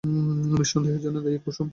[0.51, 1.67] নিঃসন্দেহে এজন্য দায়ী কুসুম।